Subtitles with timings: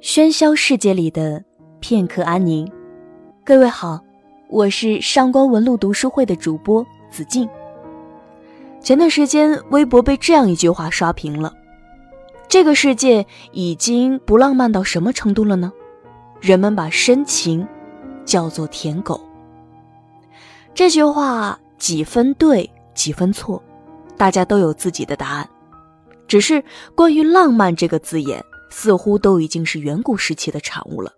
[0.00, 1.42] 喧嚣世界里的
[1.80, 2.70] 片刻安宁。
[3.44, 4.00] 各位好，
[4.48, 7.48] 我是上官文露读书会的主播子静。
[8.80, 11.52] 前段时间，微博被这样一句话刷屏了
[12.46, 15.72] ：“这个世界已经不浪漫到什么程度了呢？
[16.40, 17.66] 人们把深情
[18.24, 19.20] 叫做舔狗。”
[20.74, 23.60] 这句话几分对，几分错，
[24.16, 25.48] 大家都有自己的答案。
[26.28, 26.62] 只是
[26.94, 28.40] 关于“浪漫”这个字眼。
[28.70, 31.12] 似乎都已经是远古时期的产物了。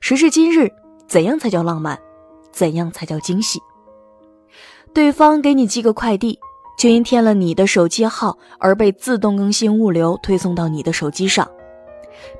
[0.00, 0.70] 时至今日，
[1.06, 1.98] 怎样才叫浪漫？
[2.52, 3.60] 怎样才叫惊喜？
[4.92, 6.38] 对方给你寄个快递，
[6.78, 11.48] 却因填了你的手机号而被自动更新物流推送到你的手机上。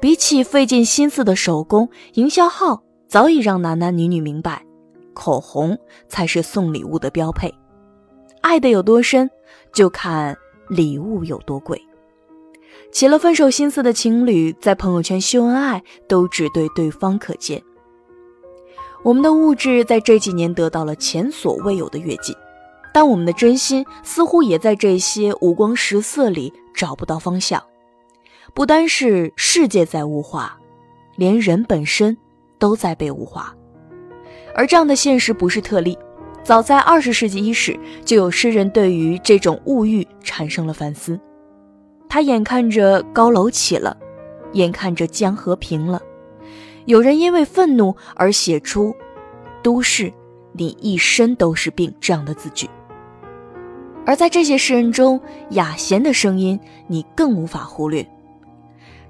[0.01, 4.65] 比起费尽心思的手工，营销号早已让男男女女明白，
[5.15, 7.53] 口红才是送礼物的标配。
[8.41, 9.31] 爱的有多深，
[9.73, 10.37] 就看
[10.69, 11.81] 礼物有多贵。
[12.91, 17.63] 起了分手心思的情侣，在朋友圈秀恩爱，都只对对方可见。
[19.05, 22.35] 我们的物质在这几年得到了前所未有的跃进，
[22.93, 27.63] 但我们的真心似乎也在这些五光十色里找不到方向。
[28.55, 30.59] 不单是世界在物化，
[31.15, 32.17] 连人本身
[32.59, 33.55] 都在被物化。
[34.55, 35.97] 而这样的现实不是特例，
[36.43, 41.21] 早在二十世纪伊始，就有诗人对于这种物欲产生了反思。
[42.09, 43.97] 他眼看着高楼起了，
[44.53, 46.01] 眼看着江河平了，
[46.87, 48.95] 有人因为愤怒而写出
[49.63, 50.11] “都市，
[50.53, 52.69] 你一身都是病”这样的字句。
[54.07, 58.09] 而在这些诗人中，雅贤的声音你更无法忽略。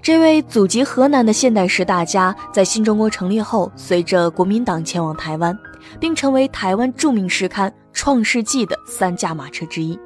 [0.02, 5.56] 这位祖籍河南的现代诗大家，在新中国成立后，随着国民党前往台湾，
[6.00, 9.96] 并成为台湾著名诗刊《创世纪》的三驾马车之一。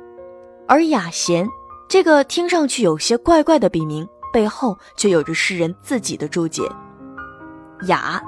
[0.69, 1.49] 而雅贤。
[1.93, 6.63] 这个听上去有些怪怪的笔名背后，却有着诗人自己的注解。
[7.87, 8.19] 哑，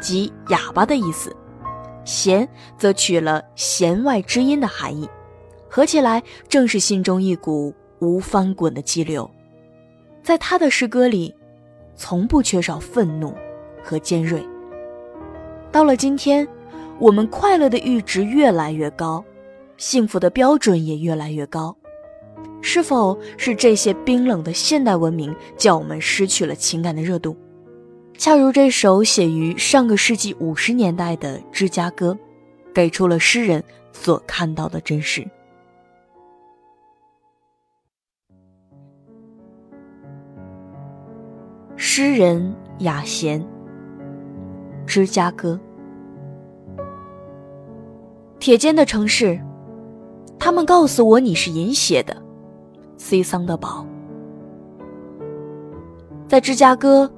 [0.00, 1.30] 即哑巴的意思；
[2.06, 2.48] 弦，
[2.78, 5.06] 则取了弦外之音的含义。
[5.68, 9.30] 合起来，正是心中一股无翻滚的激流。
[10.22, 11.34] 在他的诗歌里，
[11.94, 13.34] 从不缺少愤怒
[13.84, 14.42] 和尖锐。
[15.70, 16.48] 到了今天，
[16.98, 19.22] 我们快乐的阈值越来越高，
[19.76, 21.76] 幸福的标准也越来越高。
[22.62, 27.36] 是否是这些冰冷的现代文明，叫我们失去了情感的热度？
[28.16, 32.12] 恰如这首写于上个世纪五十年代的《芝加哥》，
[32.72, 33.62] 给出了诗人
[33.92, 35.28] 所看到的真实。
[41.74, 43.42] 诗人雅贤，
[44.86, 45.58] 《芝加哥》，
[48.38, 49.40] 铁肩的城市，
[50.38, 52.21] 他们告诉我你是饮血的。
[53.04, 53.84] C 桑德堡，
[56.28, 57.12] 在芝加哥，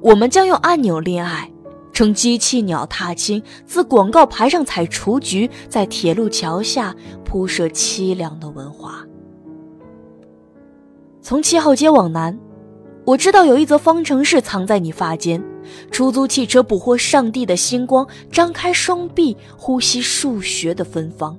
[0.00, 1.48] 我们将用按钮恋爱，
[1.92, 6.92] 乘机器鸟踏青，自广告牌上采雏菊，在铁路桥下
[7.24, 9.06] 铺设凄凉的文化。
[11.22, 12.36] 从七号街往南，
[13.06, 15.40] 我知道有一则方程式藏在你发间。
[15.92, 21.38] 出租汽车捕获上帝的星光，张开双臂，呼吸数学的芬芳。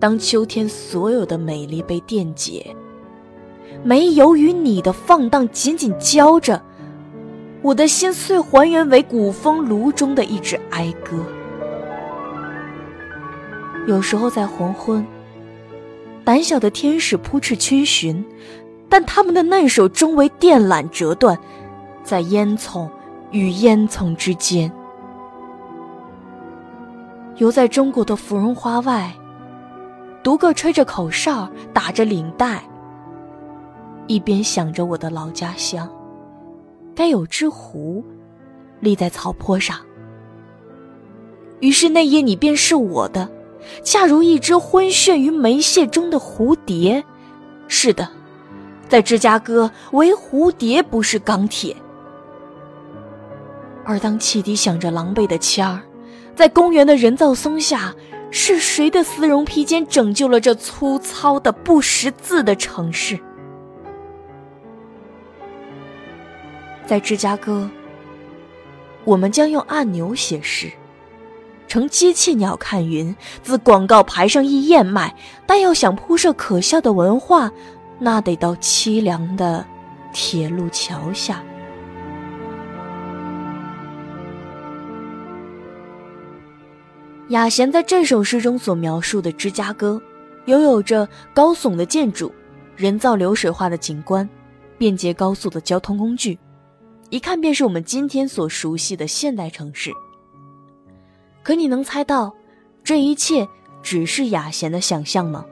[0.00, 2.74] 当秋天所有的美丽被电解，
[3.82, 6.62] 没有与你的放荡紧紧交着，
[7.62, 11.16] 我的心碎还原为古风炉中的一支哀歌。
[13.88, 15.04] 有时候在黄昏，
[16.24, 18.24] 胆小的天使扑翅逡巡，
[18.88, 21.36] 但他们的嫩手终为电缆折断，
[22.04, 22.88] 在烟囱
[23.32, 24.70] 与烟囱之间，
[27.38, 29.12] 游在中国的芙蓉花外。
[30.28, 32.62] 独个吹着口哨，打着领带，
[34.08, 35.90] 一边想着我的老家乡，
[36.94, 38.04] 该有只湖，
[38.80, 39.78] 立在草坡上。
[41.60, 43.26] 于是那夜你便是我的，
[43.82, 47.02] 恰如一只昏眩于煤屑中的蝴蝶。
[47.66, 48.06] 是的，
[48.86, 51.74] 在芝加哥，唯蝴蝶不是钢铁。
[53.82, 55.80] 而当汽笛响着狼狈的签儿，
[56.36, 57.94] 在公园的人造松下。
[58.30, 63.18] 是谁的丝绒披肩拯救了这粗糙的不识字的城市？
[66.86, 67.68] 在芝加哥，
[69.04, 70.70] 我们将用按钮写诗，
[71.66, 75.14] 乘机器鸟看云，自广告牌上一燕麦。
[75.46, 77.50] 但要想铺设可笑的文化，
[77.98, 79.66] 那得到凄凉的
[80.12, 81.42] 铁路桥下。
[87.28, 90.00] 雅贤在这首诗中所描述的芝加哥，
[90.46, 92.32] 拥有着高耸的建筑、
[92.74, 94.26] 人造流水化的景观、
[94.78, 96.38] 便捷高速的交通工具、
[97.10, 99.92] 一看便是我们今天所熟悉的现代城市。
[101.42, 102.34] 可你能猜到，
[102.82, 103.46] 这一切
[103.82, 105.44] 只是雅贤的想象吗？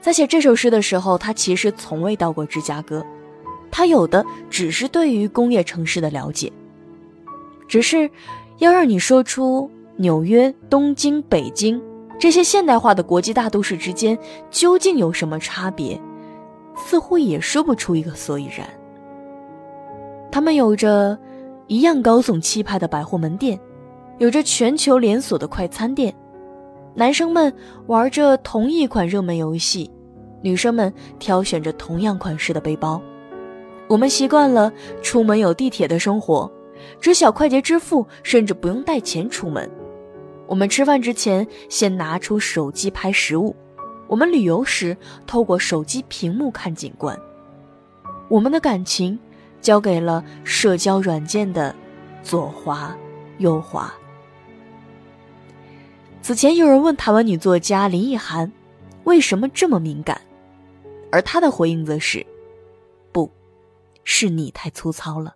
[0.00, 3.04] 在写这首诗的时候，他其实从未到过芝加哥，
[3.70, 6.50] 他有的只是对于工业城市的了解。
[7.68, 8.10] 只是，
[8.58, 11.80] 要让你说出纽约、东京、北京
[12.18, 14.18] 这些现代化的国际大都市之间
[14.50, 16.00] 究竟有什么差别，
[16.76, 18.68] 似乎也说不出一个所以然。
[20.30, 21.18] 他们有着
[21.66, 23.58] 一样高耸气派的百货门店，
[24.18, 26.14] 有着全球连锁的快餐店，
[26.94, 27.52] 男生们
[27.86, 29.90] 玩着同一款热门游戏。
[30.42, 33.00] 女生们挑选着同样款式的背包，
[33.88, 34.70] 我们习惯了
[35.02, 36.48] 出门有地铁的生活，
[37.00, 39.68] 知晓快捷支付，甚至不用带钱出门。
[40.46, 43.54] 我们吃饭之前先拿出手机拍食物，
[44.06, 44.96] 我们旅游时
[45.26, 47.18] 透过手机屏幕看景观。
[48.28, 49.18] 我们的感情
[49.60, 51.74] 交给了社交软件的
[52.22, 52.96] 左滑
[53.38, 53.92] 右滑。
[56.22, 58.50] 此前有人问台湾女作家林奕涵，
[59.04, 60.20] 为什么这么敏感？
[61.12, 62.26] 而她的回应则是
[63.12, 63.30] ：“不，
[64.02, 65.34] 是你太粗糙了。”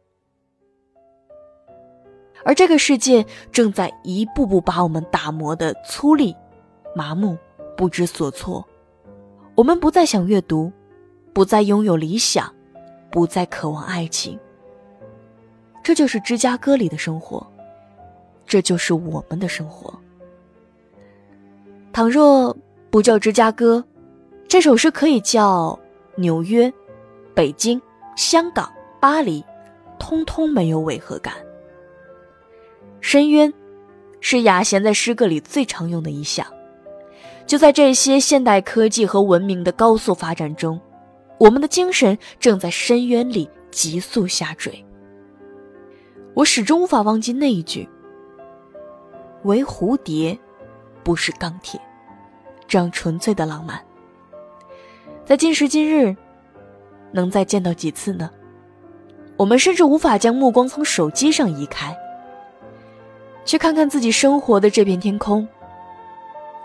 [2.44, 6.34] 而这个世界正在一步步把我们打磨的粗粝、
[6.94, 7.36] 麻木、
[7.76, 8.66] 不知所措。
[9.54, 10.72] 我们不再想阅读，
[11.32, 12.52] 不再拥有理想，
[13.10, 14.38] 不再渴望爱情。
[15.82, 17.46] 这就是芝加哥里的生活，
[18.46, 19.92] 这就是我们的生活。
[21.92, 22.56] 倘若
[22.90, 23.84] 不叫芝加哥。
[24.48, 25.78] 这首诗可以叫
[26.16, 26.72] 纽约、
[27.34, 27.80] 北京、
[28.16, 29.44] 香港、巴黎，
[29.96, 31.34] 通通没有违和感。
[33.00, 33.52] 深渊，
[34.20, 36.46] 是雅贤在诗歌里最常用的一项。
[37.46, 40.80] 就在这些现代科技和文明的高速发展中，
[41.38, 44.84] 我们的精神正在深渊里急速下坠。
[46.34, 47.88] 我始终无法忘记那一句
[49.42, 50.38] ：“唯蝴蝶，
[51.02, 51.80] 不是钢铁。”
[52.68, 53.80] 这样纯粹的浪漫。
[55.24, 56.16] 在今时今日，
[57.10, 58.30] 能再见到几次呢？
[59.36, 61.96] 我们甚至无法将目光从手机上移开，
[63.44, 65.46] 去看看自己生活的这片天空。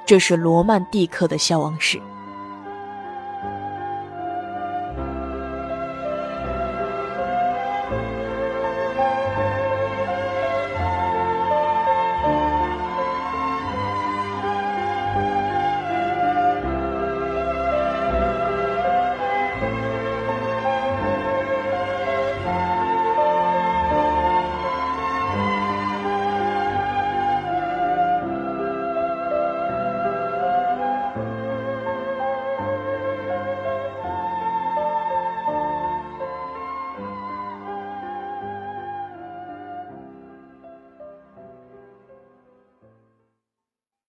[0.06, 2.00] 这是罗曼蒂克的消亡史。